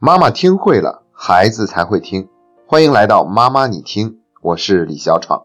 [0.00, 2.28] 妈妈听会了，孩子才会听。
[2.68, 5.44] 欢迎来到妈妈你听，我是李小闯。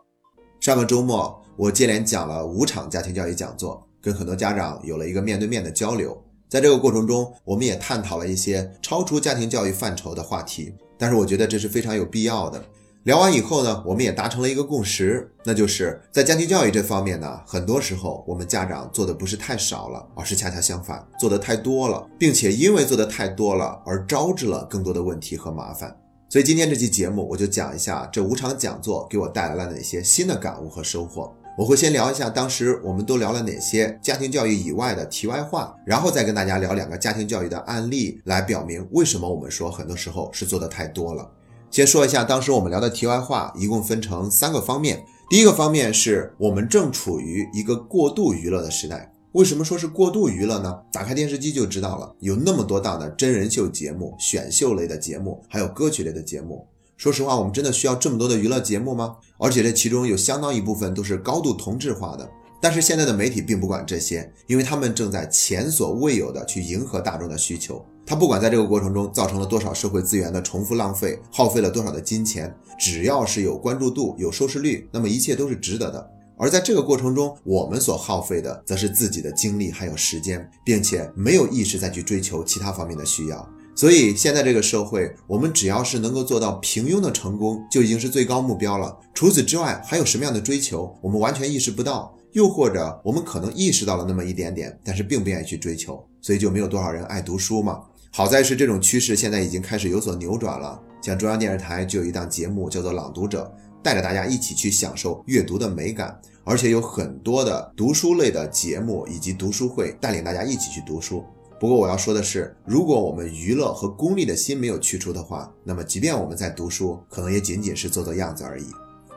[0.60, 6.16] 上个周末，我接连讲了五场家庭教育讲座，跟很多家长有了一个面对面的交流。
[6.48, 12.64] 在这个过程中，我们也探讨了一些超出家庭教育范畴的话题，但是我觉得这是非常有必要的。
[13.04, 25.94] 聊完以后呢，我们也达成了一个共识，那就是在家庭教育这方面呢，很多时候我们家长做的不是太少了，而是恰恰相反，做的太多了，并且因为做的太多了而招致了更多的问题和麻烦。
[26.30, 31.30] 所以今天这期节目，我就讲一下这五场讲座给我带来了哪些新的感悟和收获。
[31.58, 41.30] 我会先聊一下当时我们都聊了哪些家庭教育以外的题外话，然后再跟大家聊两个家庭教育的案例，来表明为什么我们说很多时候是做的太多了。
[41.74, 45.04] 先说一下当时我们聊的题外话，一共分成三个方面。
[45.28, 49.12] 第一个方面是我们正处于一个过度娱乐的时代。
[49.32, 50.82] 为什么说是过度娱乐呢？
[50.92, 56.68] 打开电视机就知道了，有那么多档的真人秀节目、选秀类的节目，还有歌曲类的节目。
[56.96, 59.16] 说实话，我们真的需要这么多的娱乐节目吗？
[59.40, 62.30] 而且这其中有相当一部分都是高度同质化的。
[62.62, 67.84] 但是现在的媒体并不管这些，因为他们正在前所未有的去迎合大众的需求。
[68.06, 76.12] 他不管在这个过程中造成了多少社会资源的重复浪费，耗费了多少的金钱，只要是有关注度、有收视率，那么一切都是值得的。
[76.38, 83.48] 而在这个过程中，我们所耗费的，则是自己的精力还有时间，并且没有意识再去追求其他方面的需要。
[83.76, 88.98] 所以现在这个社会，我们只要是能够做到平庸的成功，就已经是最高目标了。
[89.14, 92.14] 除此之外，还有什么样的追求，我们完全意识不到。
[92.34, 97.80] 又或者，我们可能意识到了那么一点点，但是并不愿意去追求，所以就没有多少人爱读书嘛。
[98.16, 103.52] 好在是这种趋势现在已经开始有所扭转了，像中央电视台就有一档节目叫做《朗读者》，
[103.84, 111.26] 带着大家一起去享受阅读的美感，而且有很多的读书类的节目以及读书会带领大家一起去读书。
[111.60, 118.66] 不过我要说的是，如果我们娱乐和功利的心没有去除的话，那么即便我们在读书，可能也仅仅是做做样子而已。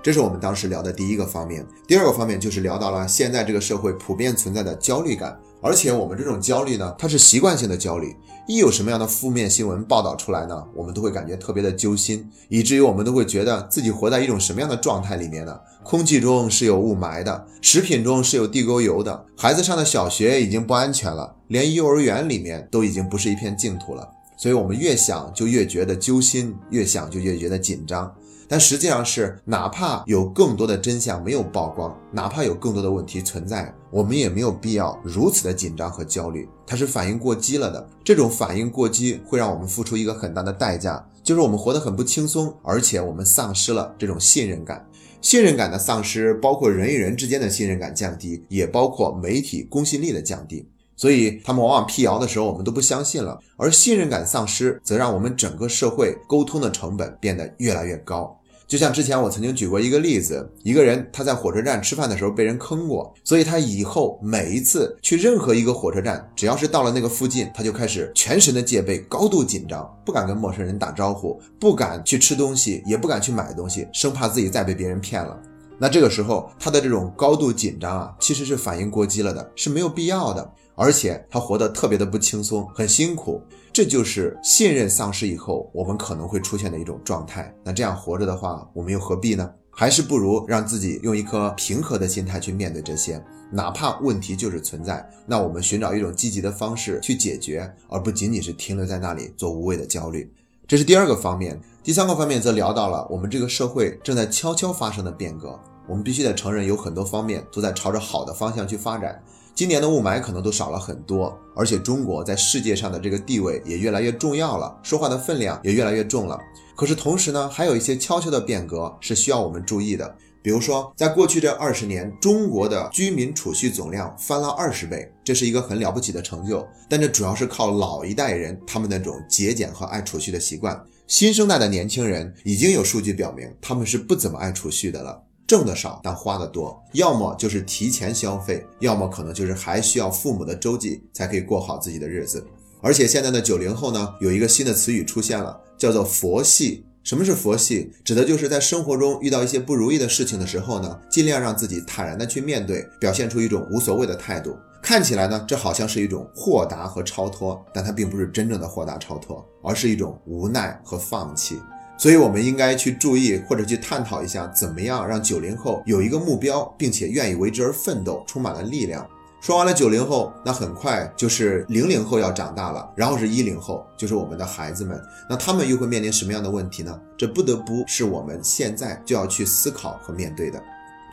[0.03, 1.66] 这是我们当时聊的第一个方面。
[1.86, 5.38] 第二个方面就是聊到了现在这个社会普遍存在的焦虑感。
[5.61, 8.15] 而且我们这种焦虑呢，它是习惯性的焦虑。
[8.49, 15.59] 一有什么样的负面新闻报道出来呢，我们都会感觉特别的揪心，以至于我们都会觉得自己活在一种什么样的状态里面呢？
[15.83, 24.09] 空气中是有雾霾的，食品中是有地沟油的，孩子上的小学已经不安全了，连幼儿园里面都已经不是一片净土了。
[24.37, 28.15] 所以，我们越想就越觉得揪心，越想就越觉得紧张。
[28.48, 36.48] 但实际上是，哪怕有更多的真相没有曝光，哪怕有更多的问题存在，我们也没有必要如此的紧张和焦虑。
[36.66, 37.88] 它是反应过激了的。
[38.04, 44.86] 这种反应过激会让我们付出一个很大的代价，就是我们活得很不轻松，而且我们丧失了这种信任感。
[45.20, 50.68] 信任感的丧失，包括人与人之间的信任感降低，也包括媒体公信力的降低。
[50.96, 53.38] 所以他们往往辟谣的时候，我们都不相信了。
[53.56, 58.36] 而信任感丧失，则让我们整个社会沟通的成本变得越来越高。
[58.66, 75.40] 就像之前我曾经举过一个例子，一个人他在火车站吃饭的时候被人坑过，所以他以后每一次去任何一个火车站，只要是到了那个附近，他就开始全神的戒备，高度紧张，不敢跟陌生人打招呼，不敢去吃东西，也不敢去买东西，生怕自己再被别人骗了。
[75.78, 80.52] 那这个时候，他的这种高度紧张啊，其实是反应过激了的，是没有必要的。
[80.76, 83.42] 而且他活得特别的不轻松，很辛苦，
[83.72, 87.53] 这就是信任丧失以后我们可能会出现的一种状态。
[87.64, 89.50] 那这样活着的话，我们又何必呢？
[89.70, 100.32] 还是不如让自己用一颗平和的心态去面对这些，哪怕问题就是存在，那我们寻找一种积极的方式去解决，而不仅仅是停留在那里做无谓的焦虑。
[100.66, 101.60] 这是第二个方面。
[101.82, 105.56] 第三个方面则聊到了我们这个社会正在悄悄发生的变革。
[105.87, 109.22] 我们必须得承认，有很多方面都在朝着好的方向去发展。
[109.56, 116.39] 今年的雾霾可能都少了很多，而且中国在世界上的这个地位也越来越重要了，说话的分量也越来越重了。
[116.77, 120.15] 可是同时呢，还有一些悄悄的变革是需要我们注意的。
[120.43, 126.65] 比如说，在过去这二十年，中国的居民储蓄总量翻了二十倍，这是一个很了不起的成就。
[126.87, 130.78] 但这主要是靠老一代人他们那种节俭和爱储蓄的习惯。
[131.06, 135.23] 新生代的年轻人已经有数据表明，他们是不怎么爱储蓄的了。
[135.46, 142.44] 挣的少，但花的多，要么就是提前消费，要么可能就是还需要父母的周济才可以过好自己的日子。
[142.81, 146.84] 而且现在的九零后呢，有一个新的词语出现了，叫做“佛系”。
[147.02, 147.93] 什么是佛系？
[148.04, 154.56] 指的就是在生活中遇到一些不如意的事情的时候呢，尽量让自己坦然的去面对，表现出一种无所谓的态度。
[154.82, 161.60] 看起来呢，这好像是一种豁达和超脱，但它并不是真正的豁达超脱，而是一种无奈和放弃。
[161.98, 169.06] 所以，我们应该去注意或者去探讨一下，怎么样让九零后有一个目标，并且愿意为之而奋斗，充满了力量。
[169.40, 175.00] 说完了九零后，那很快就是零零后要长大了，然后是一零后，就是我们的孩子们。
[175.28, 177.00] 那他们又会面临什么样的问题呢？
[177.16, 180.60] 这不得不是我们现在就要去思考和面对的。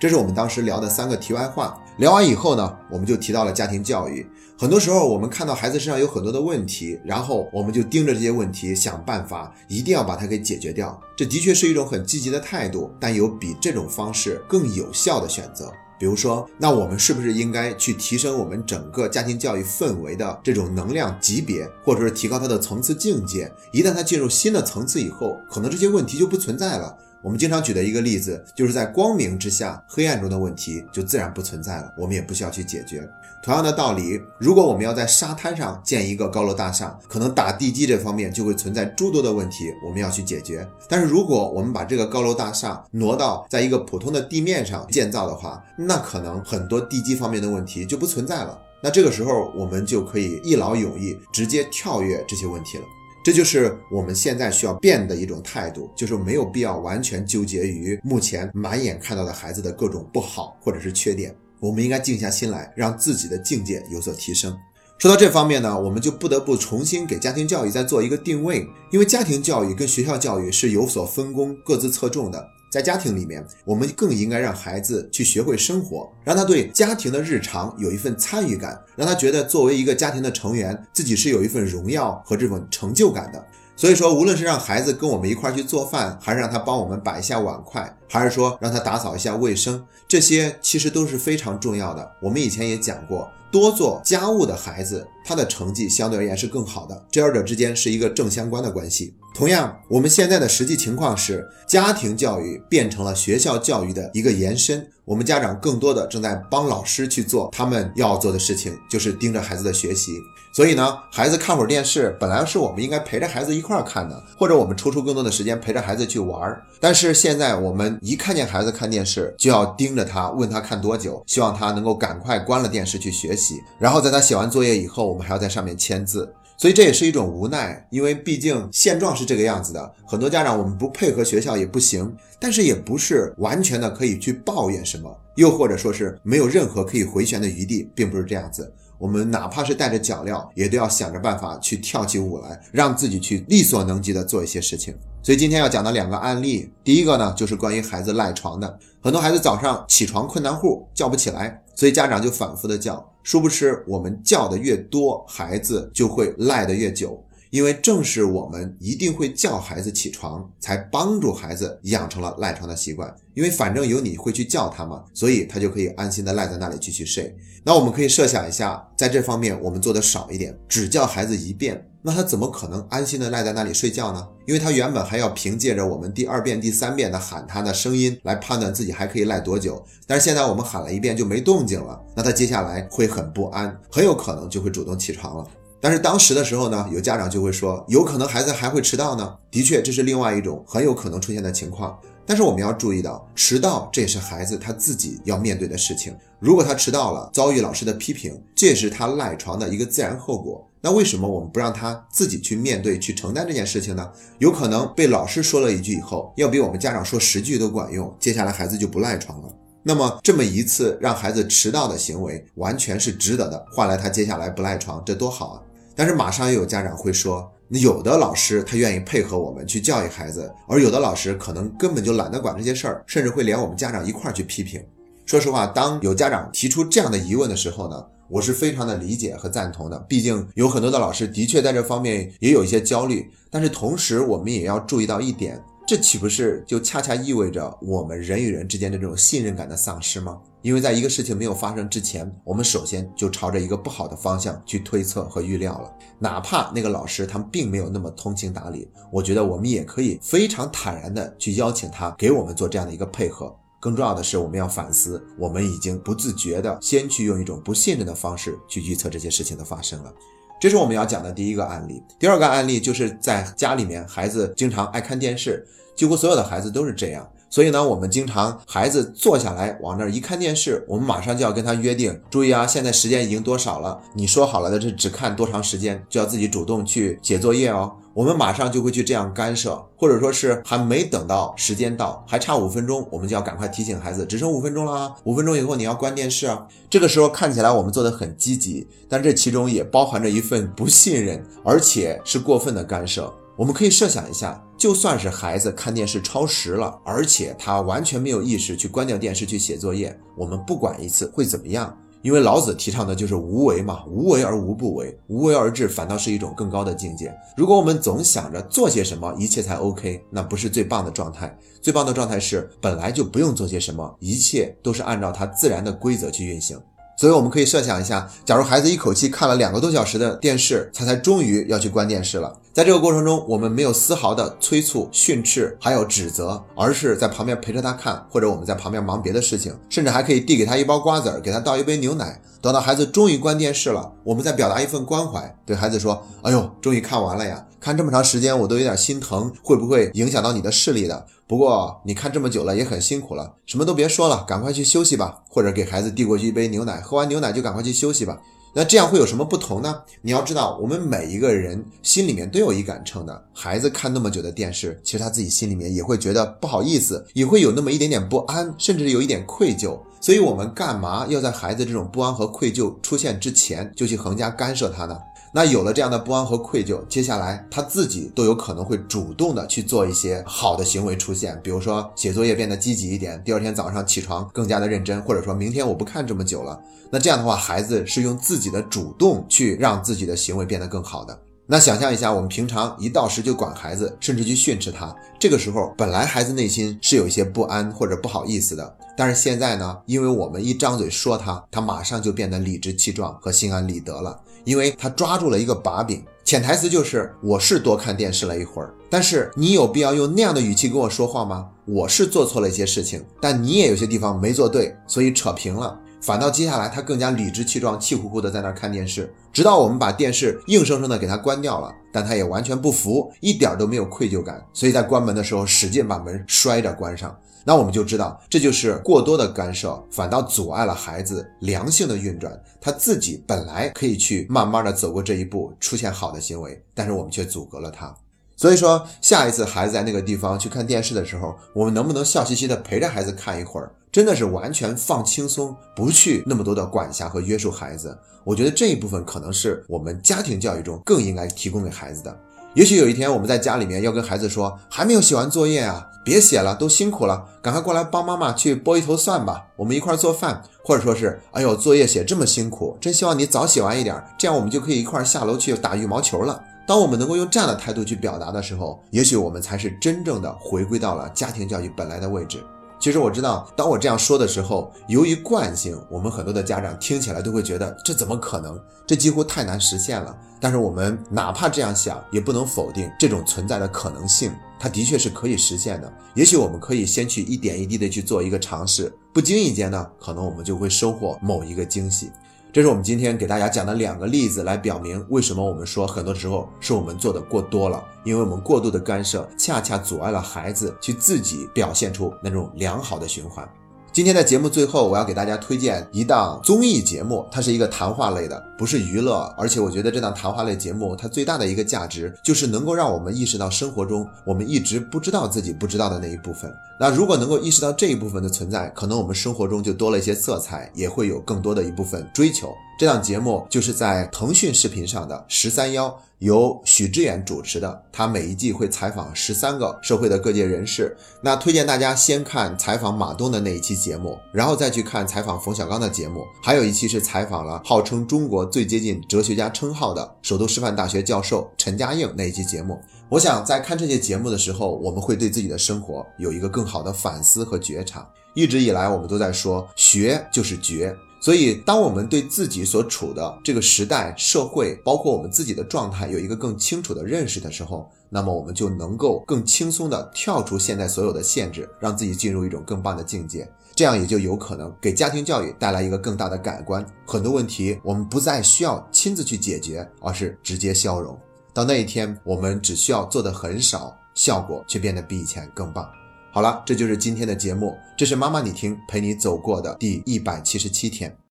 [0.04, 1.82] 这是我们当时聊的三个题外话。
[1.96, 4.28] 聊完以后呢，我们就提到了家庭教育。
[4.60, 11.00] 很多时候，我们看到孩子身上有很多的问题，然后我们就盯着这些问题想办法，一定要把它给解决掉。
[11.16, 15.72] 这的确是一种很积极的态度，但有比这种方式更有效的选择。
[15.98, 23.50] 比如说，那我们是不是应该去提升我们整个家庭教育氛围的这种能量级别，或者是提高它的层次境界？
[23.72, 26.94] 一旦它进入新的层次以后，可能这些问题就不存在了。
[27.24, 33.10] 我们经常举的一个例子，就是在光明之下，黑暗中的问题就自然不存在了，我们也不需要去解决。
[33.42, 40.68] 同样的道理，如果我们要在沙滩上建一个高楼大厦，可能打地基这方面就会存在诸多的问题，我们要去解决。
[40.90, 48.60] 但是如果我们把这个高楼大厦挪到在一个普通的地面上建造的话，那可能很多地基方面的问题就不存在了。
[48.82, 52.84] 那这个时候，我们就可以一劳永逸，直接跳跃这些问题了。
[53.24, 64.54] 这就是我们现在需要变的一种态度，就是没有必要完全纠结于目前满眼看到的孩子的各种不好或者是缺点，我们应该静下心来，让自己的境界有所提升。
[65.00, 72.46] 说到这方面呢，我们就不得不重新给家庭教育再做一个定位，因为家庭教育跟学校教育是有所分工、各自侧重的。
[72.74, 83.46] 在家庭里面，我们更应该让孩子去学会生活，让他对家庭的日常有一份参与感，让他觉得作为一个家庭的成员，自己是有一份荣耀和这种成就感的。
[83.76, 92.12] 所以说，无论是让孩子跟我们一块去做饭，还是让他帮我们摆一下碗筷，还是说让他打扫一下卫生，这些其实都是非常重要的。
[92.22, 93.28] 我们以前也讲过。
[93.52, 99.14] 多做家务的孩子，他的成绩相对而言是更好的，这二者之间是一个正相关的关系。
[99.36, 104.88] 同样，我们现在的实际情况是，家庭教育变成了学校教育的一个延伸。
[105.06, 110.14] 我们家长更多的正在帮老师去做他们要做的事情，就是盯着孩子的学习。
[110.56, 116.64] 所以呢，孩子看会儿电视，本来是我们应该陪着孩子一块儿看的，或者我们抽出更多的时间陪着孩子去玩儿。
[116.80, 123.64] 但是现在我们一看见孩子看电视，就要盯着他，问他看多久，希望他能够赶快关了电视去学习。
[123.80, 126.30] 然后在他写完作业以后，我们还要在上面签字。
[126.58, 129.94] 所以这也是一种无奈，因为毕竟现状是这个样子的。
[130.06, 138.70] 很多家长我们不配合学校也不行，但是也不是完全的可以去抱怨什么，又或者说是没有任何可以回旋的余地，并不是这样子。
[139.04, 144.96] 我们哪怕是带着脚镣，也都要想着办法去跳起舞来，让自己去力所能及的做一些事情。
[145.22, 148.80] 所以今天要讲的两个案例，第一个呢就是关于孩子赖床的。
[149.02, 153.06] 很多孩子早上起床困难户，叫不起来，所以家长就反复的叫。
[153.24, 157.22] 殊不知，我们叫的越多，孩子就会赖得越久。
[157.54, 163.16] 因为正是我们一定会叫孩子起床，才帮助孩子养成了赖床的习惯。
[163.36, 167.32] 因为反正有你会去叫他嘛，所以他就可以安心的赖在那里继续睡。
[167.64, 174.28] 那我们可以设想一下，在这方面我们做的少一点，只叫孩子一遍，那他怎么可能安心的赖在那里睡觉呢？
[174.48, 179.86] 因为他原本还要凭借着我们第二遍、第三遍的喊他的声音来判断自己还可以赖多久。
[180.08, 185.48] 但是现在我们喊了一遍就没动静了，那他接下来会很不安，很有可能就会主动起床了。
[185.84, 189.36] 但是当时的时候呢，有家长就会说，有可能孩子还会迟到呢。
[189.52, 192.00] 的确，这是另外一种很有可能出现的情况。
[192.26, 196.16] 但是我们要注意到，迟到这也是孩子他自己要面对的事情。
[196.40, 200.66] 如果他迟到了，遭遇老师的批评，这也是他赖床的一个自然后果。
[200.80, 204.10] 那为什么我们不让他自己去面对、去承担这件事情呢？
[204.40, 208.16] 有可能被老师说了一句以后，要比我们家长说十句都管用。
[208.22, 209.50] 接下来孩子就不赖床了。
[209.84, 215.62] 那么这么一次让孩子迟到的行为，完全是值得的，换来他接下来不赖床，这多好啊！
[215.96, 224.84] 但是马上又有家长会说，有的老师他愿意配合我们去教育孩子，而有的老师可能根本就懒得管这些事儿，甚至会连我们家长一块儿去批评。
[225.26, 229.98] 说实话，当有家长提出这样的疑问的时候呢，我是非常的理解和赞同的。
[230.08, 235.62] 毕竟有很多的老师的确在这方面也有一些焦虑，但是同时我们也要注意到一点。
[235.86, 240.38] 这岂不是就恰恰意味着我们人与人之间的这种信任感的丧失吗？
[240.64, 245.94] 因为在一个事情没有发生之前，我们首先就朝着一个不好的方向去推测和预料了。
[246.18, 253.54] 哪怕那个老师他并没有那么通情达理，我觉得我们也可以非常坦然的去邀请他给我们做这样的一个配合。
[253.82, 260.14] 更重要的是，我们要反思，我们已经不自觉的先去用一种不信任的方式去预测这些事情的发生了。
[260.62, 262.02] 这是我们要讲的第一个案例。
[262.18, 267.30] 第二个案例就是在家里面，孩子经常爱看电视，几乎所有的孩子都是这样。
[267.54, 274.02] 所以呢，我们经常孩子坐下来往那儿一看电视，我们马上就要跟他约定，注意啊，现在时间已经多少了？
[274.16, 277.94] 你说好了的是只看多长时间，就要自己主动去写作业哦。
[278.16, 285.16] 我们马上就会去这样干涉，或者说是还没等到时间到，还差五分钟，我们就要赶快提醒孩子，只剩五分钟了啊！
[285.24, 286.68] 五分钟以后你要关电视啊！
[286.90, 293.32] 这个时候看起来我们做的很积极，但这其中也包含着一份不信任，而且是过分的干涉。
[293.56, 301.98] 我们可以设想一下，就算是孩子看电视超时了，而且他完全没有意识去关掉电视去写作业，我们不管一次会怎么样？
[302.22, 307.34] 因为老子提倡的就是无为嘛， 无为而无不为，无为而治反倒是一种更高的境界。
[307.58, 311.54] 如果我们总想着做些什么一切才 OK，那不是最棒的状态。
[311.82, 316.80] 最棒的状态是本来就不用做些什么，一切都是按照它自然的规则去运行。
[317.16, 322.58] 所以我们可以设想一下，假如孩子一口气看了两个多小时的电视，他才终于要去关电视了。
[322.74, 332.42] 在这个过程中，我们没有丝毫的催促、训斥，还有指责，而是在旁边陪着他看，或者我们在旁边忙别的事情，甚至还可以递给他一包瓜子儿，给他倒一杯牛奶。
[332.64, 337.68] 等到孩子终于关电视了，我们再表达一份关怀，对孩子说：“哎呦，终于看完了呀！
[337.78, 341.26] 看这么长时间，我都有点心疼，会不会影响到你的视力的？
[341.46, 345.44] 不过你看这么久了，也很辛苦了，什么都别说了，赶快去休息吧。
[345.50, 348.40] 或者给孩子递过去一杯牛奶，喝完牛奶就赶快去休息吧。”
[348.74, 350.02] 那这样会有什么不同呢？
[350.22, 353.44] 你要知道，我们每一个人心里面都有一杆秤的。
[353.54, 360.00] 孩子看那么久的电视，其实他自己心里面也会觉得不好意思，也会有那么一点点不安，甚至有一点愧疚。
[360.24, 365.20] 所以，我们干嘛要在孩子这种不安和愧疚出现之前就去横加干涉他呢？
[365.54, 376.80] 那有了这样的不安和愧疚，接下来他自己都有可能会主动的去做一些好的行为出现，比如说写作业变得积极一点，第二天早上起床更加的认真，或者说明天我不看这么久了。
[377.12, 381.38] 那这样的话，孩子是用自己的主动去让自己的行为变得更好的。
[381.74, 394.40] 那想象一下，我们平常一到时就管孩子，甚至去训斥他，这个时候本来孩子内心是有一些不安或者不好意思的，但是现在呢，因为我们一张嘴说他，他马上就变得理直气壮和心安理得了。
[394.66, 401.68] 因为他抓住了一个把柄，潜台词就是我是多看电视了一会儿，但是你有必要用那样的语气跟我说话吗？
[401.86, 406.00] 我是做错了一些事情，但你也有些地方没做对，所以扯平了。
[406.24, 417.38] 反倒接下来他更加理直气壮、气呼呼的在那儿看电视，直到我们把电视硬生生的给他关掉了，但他也完全不服，一点都没有愧疚感，所以在关门的时候使劲把门摔着关上。
[417.66, 422.58] 那我们就知道，这就是过多的干涉，反倒阻碍了孩子良性的运转。
[422.80, 428.16] 他自己本来可以去慢慢的走过这一步，出现好的行为，但是我们却阻隔了他。
[428.56, 433.92] 所以说，下一次孩子在那个地方去看电视的时候，我们能不能笑嘻嘻的陪着孩子看一会儿？
[434.14, 438.16] 真的是完全放轻松，不去那么多的管辖和约束孩子。
[438.44, 442.38] 我觉得这一部分可能是我们家庭教育中更应该提供给孩子的。
[442.76, 456.64] 也许有一天我们在家里面要跟孩子说，还没有写完作业啊，别写了，都辛苦了，赶快过来帮妈妈去剥一头蒜吧，我们一块做饭，或者说是，哎呦，作业写这么辛苦，真希望你早写完一点，这样我们就可以一块下楼去打羽毛球了。
[456.86, 462.64] 当我们能够用这样的态度去表达的时候，也许我们才是真正的回归到了家庭教育本来的位置。
[463.04, 468.80] 其实我知道，当我这样说的时候，由于惯性，我们很多的家长听起来都会觉得这怎么可能？
[469.06, 470.34] 这几乎太难实现了。
[470.58, 476.10] 但是我们哪怕这样想，也不能否定这种存在的可能性，它的确是可以实现的。
[476.34, 482.32] 也许我们可以先去一点一滴的去做一个尝试，不经意间呢，可能我们就会收获某一个惊喜。
[482.74, 493.70] 这是我们今天给大家讲的两个例子，来表明为什么我们说很多时候是我们做的过多了，因为我们过度的干涉，恰恰阻碍了孩子去自己表现出那种良好的循环。
[494.14, 499.52] 今天的节目最后，我要给大家推荐一档综艺节目，它是一个谈话类的，不是娱乐。
[499.58, 506.72] 而且我觉得这档谈话类节目，它最大的一个价值就是能够让我们意识到生活中我们一直不知道自己不知道的那一部分。
[507.00, 512.72] 那如果能够意识到这一部分的存在，可能我们生活中就多了一些色彩，也会有更多的一部分追求。
[513.00, 516.16] 这档节目就是在腾讯视频上的十三幺。
[516.44, 521.16] 由许知远主持的，他每一季会采访十三个社会的各界人士。
[521.42, 526.46] 那推荐大家先看采访马东的那一期节目，然后再去看采访冯小刚的节目。
[526.62, 533.00] 还有一期是采访了号称中国最接近哲学家称号的首都师范大学教授陈嘉映那一期节目。
[533.30, 538.28] 我想在看这些节目的时候，我们会对自己的生活有一个更好的反思和觉察。
[538.54, 541.16] 一直以来，我们都在说学就是觉。
[541.44, 553.70] 所以，当我们对自己所处的这个时代、社会，包括我们自己的状态有一个更清楚的认识的时候，那么我们就能够更轻松地跳出现在所有的限制，让自己进入一种更棒的境界。
[553.94, 557.06] 这样也就有可能给家庭教育带来一个更大的改观。
[557.28, 561.38] 很多问题我们不再需要亲自去解决，而是直接消融。
[561.74, 566.10] 到那一天，我们只需要做的很少，效果却变得比以前更棒。
[566.56, 571.36] 好了，这就是今天的节目，这是妈妈你听陪你走过的第一百七十七天。